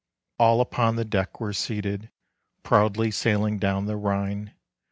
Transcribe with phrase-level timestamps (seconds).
[0.39, 2.09] All upon the deck were seated,
[2.63, 4.55] Proudly sailing down the Rhine.